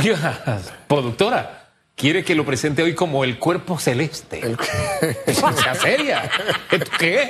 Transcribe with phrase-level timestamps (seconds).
[0.00, 4.40] Oiga, productora, quiere que lo presente hoy como el cuerpo celeste.
[4.40, 4.56] El-
[5.56, 6.30] Sea seria.
[6.70, 7.22] ¿Esto ¿Qué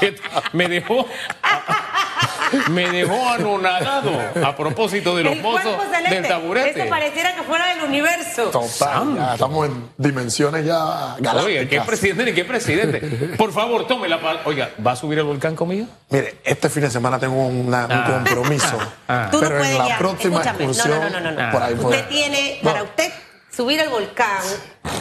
[0.00, 0.14] es?
[0.52, 1.06] Me dejó.
[2.70, 4.10] Me dejó anonadado
[4.44, 5.76] a propósito de los mozos
[6.10, 6.80] del taburete.
[6.82, 8.44] Eso pareciera que fuera del universo.
[8.50, 11.44] Total, ya estamos en dimensiones ya galácticas.
[11.44, 13.00] Oiga, ¿qué presidente ni qué presidente?
[13.36, 14.42] Por favor, tome la palabra.
[14.46, 15.86] Oiga, ¿va a subir el volcán conmigo?
[16.10, 18.04] Mire, este fin de semana tengo una- un Ah.
[18.24, 18.78] compromiso.
[19.08, 19.28] Ah.
[19.30, 19.98] Tú no Pero puedes en la ya.
[19.98, 20.64] próxima Escúchame.
[20.64, 21.52] excursión, No, no, no, no, no.
[21.52, 22.70] por ahí Usted puede- tiene, No.
[22.70, 23.12] para usted
[23.54, 24.42] subir al volcán,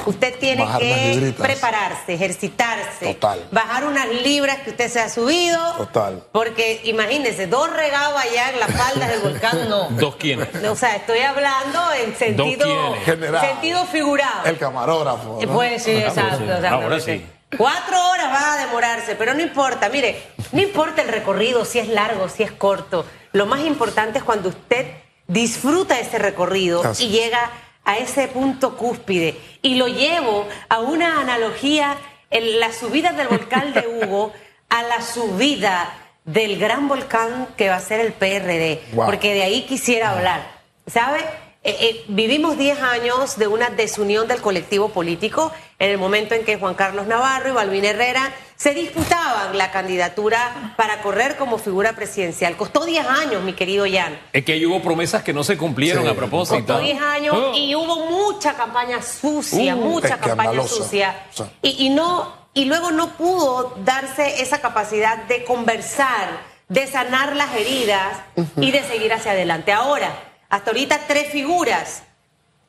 [0.05, 3.47] usted tiene Bajar que prepararse, ejercitarse, Total.
[3.51, 5.59] bajar unas libras que usted se ha subido.
[5.73, 6.23] Total.
[6.31, 9.89] Porque imagínese, dos regados allá en las faldas del volcán, no.
[9.91, 10.47] ¿Dos quiénes?
[10.65, 12.95] O sea, estoy hablando en sentido?
[13.05, 13.45] General.
[13.45, 14.45] sentido figurado.
[14.45, 15.39] El camarógrafo.
[15.41, 15.53] ¿no?
[15.53, 16.43] Pues sí, exacto.
[16.43, 17.25] o sea, Ahora sí.
[17.57, 19.87] Cuatro horas va a demorarse, pero no importa.
[19.89, 23.05] Mire, no importa el recorrido, si es largo, si es corto.
[23.31, 24.87] Lo más importante es cuando usted
[25.27, 27.05] disfruta ese recorrido Así.
[27.05, 27.51] y llega
[27.85, 29.37] a ese punto cúspide.
[29.61, 31.97] Y lo llevo a una analogía
[32.29, 34.33] en la subida del volcán de Hugo
[34.69, 35.93] a la subida
[36.25, 38.81] del gran volcán que va a ser el PRD.
[38.93, 39.05] Wow.
[39.05, 40.41] Porque de ahí quisiera hablar.
[40.87, 41.19] ¿Sabe?
[41.65, 46.43] Eh, eh, vivimos 10 años de una desunión del colectivo político en el momento en
[46.43, 51.93] que Juan Carlos Navarro y Balvin Herrera se disputaban la candidatura para correr como figura
[51.93, 52.57] presidencial.
[52.57, 54.19] Costó 10 años, mi querido Jan.
[54.33, 56.57] Es que ahí hubo promesas que no se cumplieron Sí, a propósito.
[56.73, 57.53] Costó 10 años Oh.
[57.55, 61.15] y hubo mucha campaña sucia, Uh, mucha campaña sucia.
[61.31, 61.43] Sí.
[61.61, 67.55] Y, y no, y luego no pudo darse esa capacidad de conversar, de sanar las
[67.55, 68.17] heridas
[68.57, 69.71] y de seguir hacia adelante.
[69.71, 70.11] Ahora,
[70.53, 72.03] hasta ahorita tres figuras.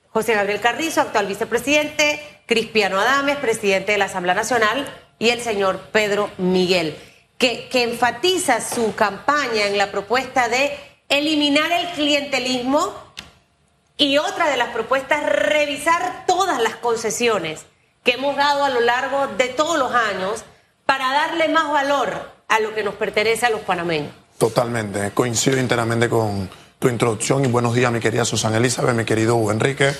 [0.08, 5.78] José Gabriel Carrizo, actual vicepresidente, Cristiano Adames, presidente de la Asamblea Nacional, y el señor
[5.92, 6.96] Pedro Miguel,
[7.36, 10.74] que, que enfatiza su campaña en la propuesta de
[11.10, 12.94] eliminar el clientelismo
[13.98, 17.66] y otra de las propuestas, revisar todas las concesiones
[18.02, 20.42] que hemos dado a lo largo de todos los años
[20.86, 24.14] para darle más valor a lo que nos pertenece a los panameños.
[24.38, 26.48] Totalmente, coincido enteramente con
[26.84, 29.92] tu introducción y buenos días mi querida Susana Elizabeth, mi querido Hugo Enrique,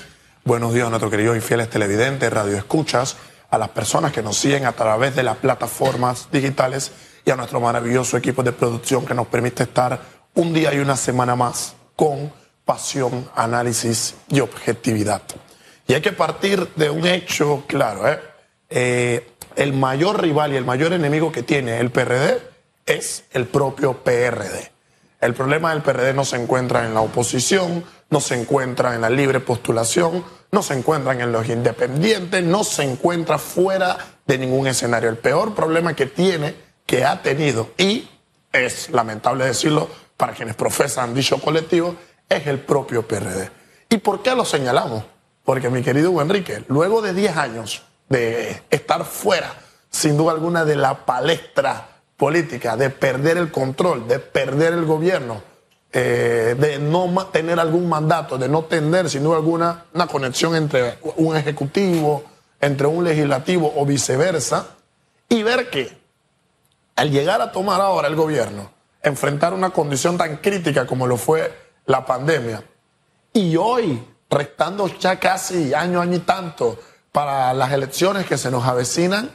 [0.45, 3.17] buenos días a nuestros queridos y fieles televidentes, radio escuchas,
[3.49, 6.93] a las personas que nos siguen a través de las plataformas digitales
[7.25, 9.99] y a nuestro maravilloso equipo de producción que nos permite estar
[10.35, 12.31] un día y una semana más con
[12.67, 15.23] pasión, análisis y objetividad.
[15.89, 18.21] Y hay que partir de un hecho claro, ¿eh?
[18.69, 22.43] Eh, el mayor rival y el mayor enemigo que tiene el PRD
[22.85, 24.74] es el propio PRD.
[25.21, 29.11] El problema del PRD no se encuentra en la oposición, no se encuentra en la
[29.11, 35.09] libre postulación, no se encuentra en los independientes, no se encuentra fuera de ningún escenario.
[35.09, 36.55] El peor problema que tiene,
[36.87, 38.09] que ha tenido, y
[38.53, 41.97] es lamentable decirlo para quienes profesan dicho colectivo,
[42.29, 43.51] es el propio PRD.
[43.89, 45.05] ¿Y por qué lo señalamos?
[45.45, 49.55] Porque mi querido Hugo Enrique, luego de 10 años de estar fuera,
[49.91, 55.43] sin duda alguna, de la palestra política, de perder el control, de perder el gobierno,
[55.93, 60.99] eh, de no tener algún mandato, de no tener, sin duda alguna, una conexión entre
[61.17, 62.25] un ejecutivo,
[62.61, 64.67] entre un legislativo o viceversa,
[65.29, 65.97] y ver que
[66.97, 68.71] al llegar a tomar ahora el gobierno,
[69.03, 71.53] enfrentar una condición tan crítica como lo fue
[71.87, 72.63] la pandemia,
[73.33, 76.79] y hoy, restando ya casi año, año y tanto
[77.13, 79.31] para las elecciones que se nos avecinan,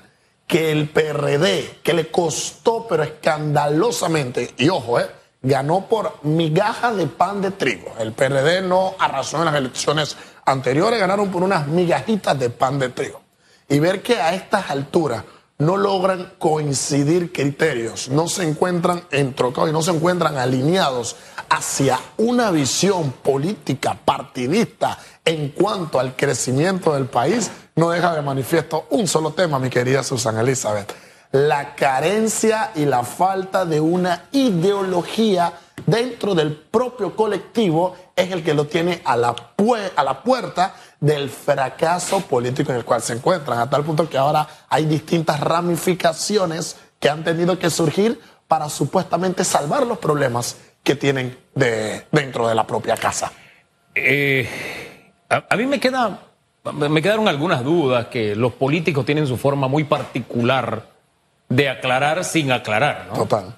[0.50, 5.06] que el PRD, que le costó pero escandalosamente, y ojo, eh,
[5.44, 7.94] ganó por migajas de pan de trigo.
[8.00, 12.90] El PRD no arrasó en las elecciones anteriores, ganaron por unas migajitas de pan de
[12.90, 13.22] trigo.
[13.70, 15.24] Y ver que a estas alturas
[15.60, 21.16] no logran coincidir criterios, no se encuentran entrocados y no se encuentran alineados
[21.48, 28.88] hacia una visión política partidista en cuanto al crecimiento del país, no deja de manifiesto
[28.90, 30.94] un solo tema, mi querida Susana Elizabeth,
[31.32, 35.54] la carencia y la falta de una ideología
[35.86, 39.34] dentro del propio colectivo es el que lo tiene a la,
[40.24, 44.86] puerta del fracaso político en el cual se encuentran, a tal punto que ahora hay
[44.86, 52.08] distintas ramificaciones que han tenido que surgir para supuestamente salvar los problemas que tienen de,
[52.12, 53.32] dentro de la propia casa.
[53.96, 54.50] Eh,
[55.30, 56.29] a mí me queda,
[56.64, 60.90] me quedaron algunas dudas que los políticos tienen su forma muy particular
[61.48, 63.16] de aclarar sin aclarar, ¿no?
[63.16, 63.56] Total.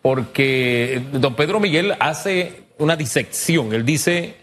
[0.00, 3.72] Porque don Pedro Miguel hace una disección.
[3.72, 4.36] Él dice,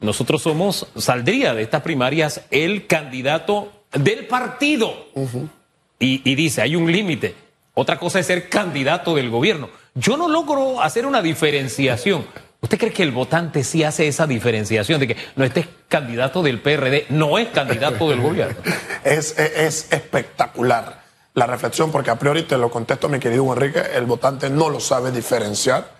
[0.00, 5.06] nosotros somos, saldría de estas primarias el candidato del partido.
[5.98, 7.34] y, y dice, hay un límite.
[7.74, 9.70] Otra cosa es ser candidato del gobierno.
[9.94, 12.26] Yo no logro hacer una diferenciación.
[12.62, 16.42] ¿Usted cree que el votante sí hace esa diferenciación de que no este es candidato
[16.42, 18.56] del PRD, no es candidato del gobierno?
[19.02, 21.00] Es, es, es espectacular
[21.32, 24.78] la reflexión, porque a priori te lo contesto, mi querido Enrique, el votante no lo
[24.78, 25.90] sabe diferenciar.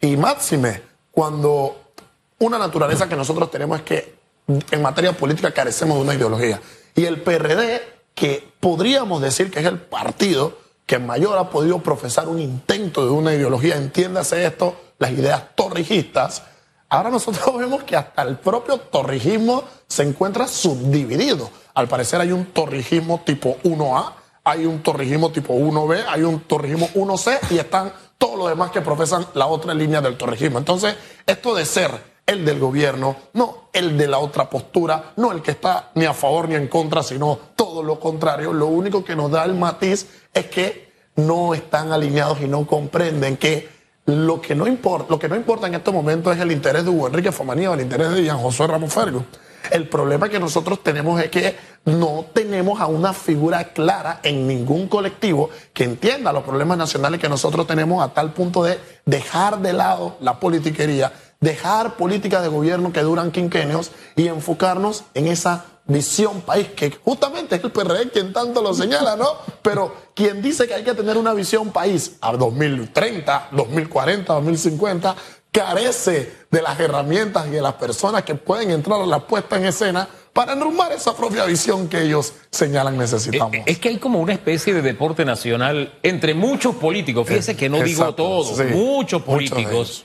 [0.00, 0.82] Y máxime,
[1.12, 1.92] cuando
[2.38, 4.14] una naturaleza que nosotros tenemos es que
[4.48, 6.60] en materia política carecemos de una ideología.
[6.94, 7.80] Y el PRD,
[8.14, 13.12] que podríamos decir que es el partido que mayor ha podido profesar un intento de
[13.12, 16.42] una ideología, entiéndase esto, las ideas torrijistas,
[16.88, 21.50] ahora nosotros vemos que hasta el propio torrijismo se encuentra subdividido.
[21.74, 24.12] Al parecer hay un torrijismo tipo 1A,
[24.44, 28.80] hay un torrijismo tipo 1B, hay un torrijismo 1C y están todos los demás que
[28.80, 30.58] profesan la otra línea del torrijismo.
[30.58, 30.96] Entonces,
[31.26, 35.52] esto de ser el del gobierno, no el de la otra postura, no el que
[35.52, 38.52] está ni a favor ni en contra, sino todo lo contrario.
[38.52, 43.36] Lo único que nos da el matiz es que no están alineados y no comprenden
[43.36, 43.77] que
[44.08, 46.90] lo que no importa, lo que no importa en estos momentos es el interés de
[46.90, 49.22] Hugo Enrique Fomanía o el interés de Jean José Ramos Fergo.
[49.70, 54.88] El problema que nosotros tenemos es que no tenemos a una figura clara en ningún
[54.88, 59.74] colectivo que entienda los problemas nacionales que nosotros tenemos a tal punto de dejar de
[59.74, 66.42] lado la politiquería dejar políticas de gobierno que duran quinquenios y enfocarnos en esa visión
[66.42, 69.26] país, que justamente es el PRD quien tanto lo señala, ¿no?
[69.62, 75.16] Pero quien dice que hay que tener una visión país a 2030, 2040, 2050,
[75.50, 79.64] carece de las herramientas y de las personas que pueden entrar a la puesta en
[79.64, 83.54] escena para enrumbar esa propia visión que ellos señalan necesitamos.
[83.54, 87.70] Eh, es que hay como una especie de deporte nacional entre muchos políticos, fíjese que
[87.70, 90.04] no digo todos, muchos políticos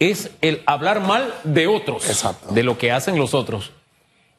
[0.00, 2.04] es el hablar mal de otros,
[2.50, 3.72] de lo que hacen los otros.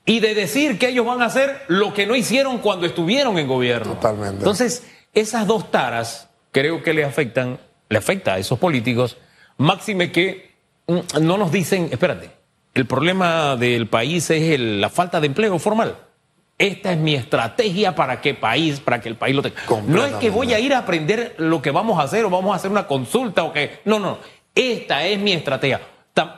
[0.06, 3.48] Y de decir que ellos van a hacer lo que no hicieron cuando estuvieron en
[3.48, 3.94] gobierno.
[3.94, 4.40] Totalmente.
[4.40, 9.18] Entonces, esas dos taras creo que le afectan, le afecta a esos políticos,
[9.58, 10.52] máxime que
[10.88, 12.32] mm, no nos dicen, espérate,
[12.74, 15.96] el problema del país es la falta de empleo formal.
[16.58, 19.62] Esta es mi estrategia para que país, para que el país lo tenga.
[19.88, 22.54] No es que voy a ir a aprender lo que vamos a hacer o vamos
[22.54, 24.20] a hacer una consulta o que no, no,
[24.56, 25.82] esta es mi estrategia.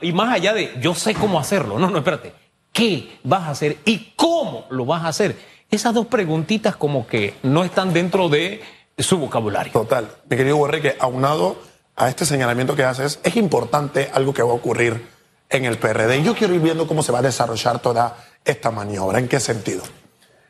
[0.00, 1.78] Y más allá de yo sé cómo hacerlo.
[1.78, 2.32] No, no, espérate.
[2.72, 5.36] ¿Qué vas a hacer y cómo lo vas a hacer?
[5.70, 8.62] Esas dos preguntitas como que no están dentro de
[8.98, 9.72] su vocabulario.
[9.72, 10.08] Total.
[10.28, 11.56] Mi querido Enrique, aunado
[11.96, 15.06] a este señalamiento que haces, es importante algo que va a ocurrir
[15.48, 16.22] en el PRD.
[16.22, 19.18] Yo quiero ir viendo cómo se va a desarrollar toda esta maniobra.
[19.18, 19.82] ¿En qué sentido?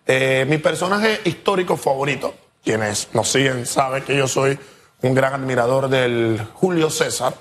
[0.07, 4.59] Eh, mi personaje histórico favorito, quienes nos siguen saben que yo soy
[5.03, 7.35] un gran admirador del Julio César,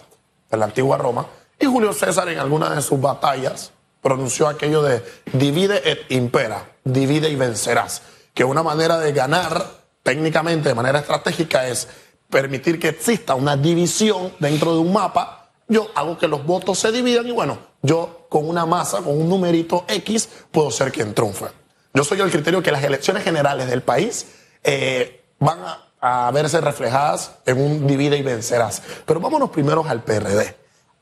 [0.53, 1.25] de la antigua Roma,
[1.59, 3.71] y Julio César en alguna de sus batallas
[4.01, 5.03] pronunció aquello de
[5.33, 8.03] divide et impera, divide y vencerás,
[8.33, 9.65] que una manera de ganar
[10.03, 11.88] técnicamente, de manera estratégica, es
[12.29, 15.51] permitir que exista una división dentro de un mapa.
[15.67, 19.29] Yo hago que los votos se dividan y bueno, yo con una masa, con un
[19.29, 21.45] numerito X, puedo ser quien triunfe.
[21.94, 24.27] Yo soy el criterio que las elecciones generales del país
[24.63, 28.81] eh, van a a verse reflejadas en un divide y vencerás.
[29.05, 30.53] Pero vámonos primero al PRD.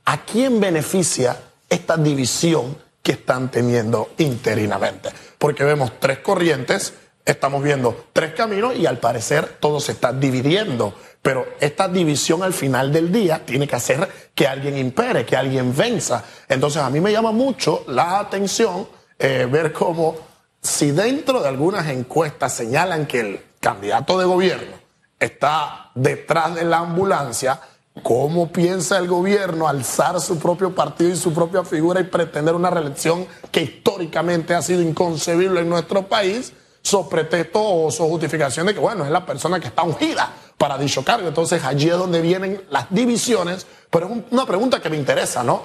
[0.05, 1.35] ¿A quién beneficia
[1.67, 5.09] esta división que están teniendo interinamente?
[5.39, 6.93] Porque vemos tres corrientes,
[7.25, 10.93] estamos viendo tres caminos y al parecer todo se está dividiendo.
[11.23, 15.75] Pero esta división al final del día tiene que hacer que alguien impere, que alguien
[15.75, 16.23] venza.
[16.47, 18.87] Entonces a mí me llama mucho la atención
[19.17, 20.15] eh, ver cómo
[20.61, 24.80] si dentro de algunas encuestas señalan que el candidato de gobierno
[25.21, 27.61] está detrás de la ambulancia,
[28.01, 32.71] ¿cómo piensa el gobierno alzar su propio partido y su propia figura y pretender una
[32.71, 36.53] reelección que históricamente ha sido inconcebible en nuestro país?
[36.81, 40.79] So pretexto o su justificación de que, bueno, es la persona que está ungida para
[40.79, 41.27] dicho cargo.
[41.27, 43.67] Entonces allí es donde vienen las divisiones.
[43.91, 45.61] Pero es una pregunta que me interesa, ¿no?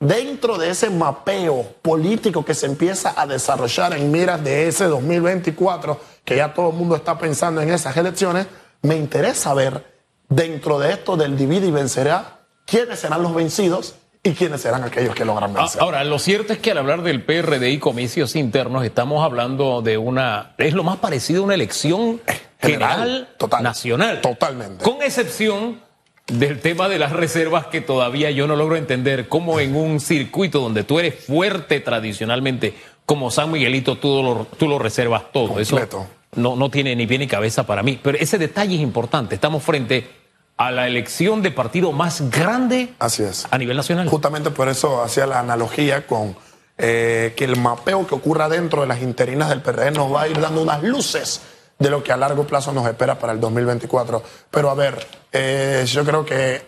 [0.00, 6.00] Dentro de ese mapeo político que se empieza a desarrollar en miras de ese 2024,
[6.24, 8.48] que ya todo el mundo está pensando en esas elecciones,
[8.86, 9.84] me interesa ver
[10.28, 15.14] dentro de esto del divide y vencerá quiénes serán los vencidos y quiénes serán aquellos
[15.14, 15.82] que logran ah, vencer.
[15.82, 19.98] Ahora, lo cierto es que al hablar del PRD y comicios internos, estamos hablando de
[19.98, 20.54] una.
[20.58, 22.20] Es lo más parecido a una elección
[22.60, 23.28] general,
[23.60, 24.20] nacional.
[24.20, 24.84] Totalmente.
[24.84, 25.80] Con excepción
[26.26, 30.60] del tema de las reservas que todavía yo no logro entender cómo en un circuito
[30.60, 32.74] donde tú eres fuerte tradicionalmente,
[33.04, 35.54] como San Miguelito, tú lo, tú lo reservas todo.
[35.54, 35.98] Completo.
[36.00, 37.98] Eso no, no tiene ni pie ni cabeza para mí.
[38.02, 39.34] Pero ese detalle es importante.
[39.34, 40.08] Estamos frente
[40.56, 43.46] a la elección de partido más grande Así es.
[43.50, 44.08] a nivel nacional.
[44.08, 46.36] Justamente por eso hacía la analogía con
[46.78, 50.28] eh, que el mapeo que ocurra dentro de las interinas del PRD nos va a
[50.28, 51.42] ir dando unas luces
[51.78, 54.22] de lo que a largo plazo nos espera para el 2024.
[54.50, 56.66] Pero a ver, eh, yo creo que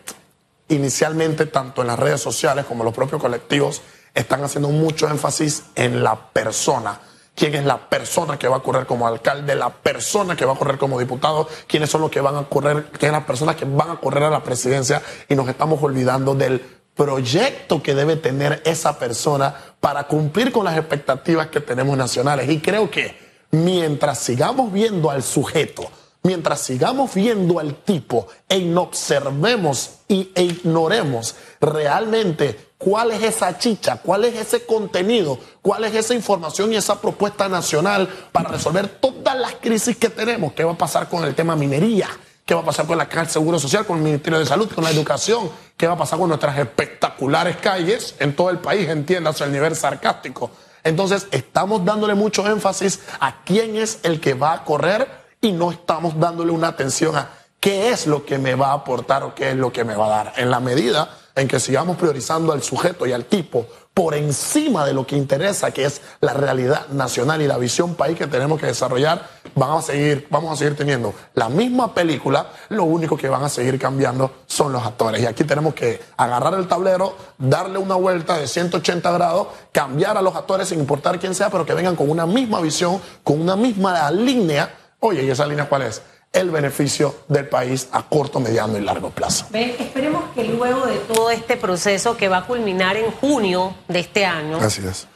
[0.69, 3.81] inicialmente tanto en las redes sociales como los propios colectivos
[4.15, 7.01] están haciendo mucho énfasis en la persona.
[7.39, 9.55] ¿Quién es la persona que va a correr como alcalde?
[9.55, 11.49] La persona que va a correr como diputado.
[11.69, 12.87] ¿Quiénes son los que van a correr?
[12.87, 15.01] ¿Quiénes las personas que van a correr a la presidencia?
[15.29, 16.61] Y nos estamos olvidando del
[16.97, 22.51] proyecto que debe tener esa persona para cumplir con las expectativas que tenemos nacionales.
[22.51, 23.17] Y creo que
[23.53, 25.89] mientras sigamos viendo al sujeto,
[26.23, 34.01] mientras sigamos viendo al tipo e inobservemos y, e ignoremos realmente cuál es esa chicha,
[34.03, 39.37] cuál es ese contenido, cuál es esa información y esa propuesta nacional para resolver todas
[39.37, 42.09] las crisis que tenemos, qué va a pasar con el tema minería,
[42.47, 44.71] qué va a pasar con la Caja del Seguro Social, con el Ministerio de Salud,
[44.73, 48.89] con la educación, qué va a pasar con nuestras espectaculares calles en todo el país,
[48.89, 50.51] entiendas el nivel sarcástico.
[50.85, 55.71] Entonces, estamos dándole mucho énfasis a quién es el que va a correr y no
[55.71, 57.31] estamos dándole una atención a
[57.61, 60.07] qué es lo que me va a aportar o qué es lo que me va
[60.07, 60.33] a dar.
[60.37, 64.93] En la medida en que sigamos priorizando al sujeto y al tipo por encima de
[64.93, 68.67] lo que interesa, que es la realidad nacional y la visión país que tenemos que
[68.67, 73.43] desarrollar, vamos a seguir, vamos a seguir teniendo la misma película, lo único que van
[73.43, 75.21] a seguir cambiando son los actores.
[75.21, 80.23] Y aquí tenemos que agarrar el tablero, darle una vuelta de 180 grados, cambiar a
[80.23, 83.57] los actores sin importar quién sea, pero que vengan con una misma visión, con una
[83.57, 86.03] misma línea Oye, ¿y esa línea cuál es?
[86.33, 89.47] El beneficio del país a corto, mediano y largo plazo.
[89.53, 94.27] esperemos que luego de todo este proceso que va a culminar en junio de este
[94.27, 95.07] año, Así es.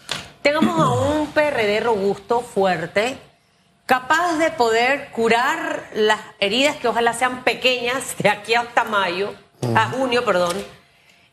[0.41, 3.19] tengamos a un PRD robusto, fuerte,
[3.85, 9.35] capaz de poder curar las heridas que ojalá sean pequeñas de aquí hasta mayo,
[9.75, 10.57] a junio, perdón,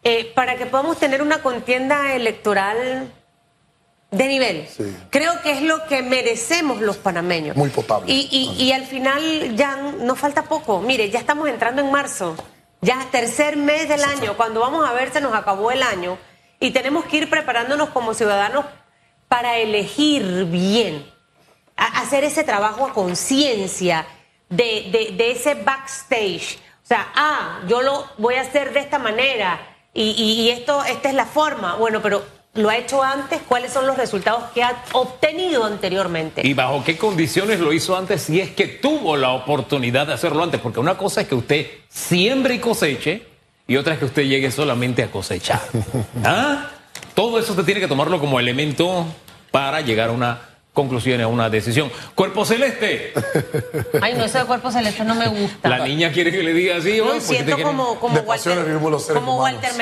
[0.03, 3.12] eh, para que podamos tener una contienda electoral
[4.12, 4.68] de nivel.
[5.10, 7.56] Creo que es lo que merecemos los panameños.
[7.56, 8.12] Muy potable.
[8.12, 10.82] Y, y, al final ya nos falta poco.
[10.82, 12.36] Mire, ya estamos entrando en marzo,
[12.82, 14.36] ya tercer mes del año.
[14.36, 16.18] Cuando vamos a ver, se nos acabó el año
[16.60, 18.66] y tenemos que ir preparándonos como ciudadanos
[19.28, 21.06] para elegir bien,
[21.75, 24.08] hacer ese trabajo a conciencia
[24.50, 26.58] de, de, de, ese backstage.
[26.84, 29.60] O sea, ah, yo lo voy a hacer de esta manera
[29.94, 31.75] y, y esto, esta es la forma.
[31.75, 36.41] Bueno, pero lo ha hecho antes, cuáles son los resultados que ha obtenido anteriormente.
[36.46, 40.44] ¿Y bajo qué condiciones lo hizo antes si es que tuvo la oportunidad de hacerlo
[40.44, 40.60] antes?
[40.60, 43.24] Porque una cosa es que usted siembre y coseche
[43.68, 45.62] y otra es que usted llegue solamente a cosechar.
[46.24, 46.72] ¿Ah?
[47.13, 49.06] Todo eso usted tiene que tomarlo como elemento
[49.51, 51.91] para llegar a una conclusión, a una decisión.
[52.15, 53.13] Cuerpo celeste.
[54.01, 55.68] Ay, no, ese cuerpo celeste no me gusta.
[55.68, 57.20] La niña quiere que le diga así hoy.
[57.20, 58.79] siento como, como, Walter,
[59.13, 59.74] como Walter